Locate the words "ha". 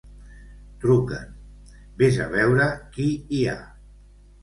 3.55-3.59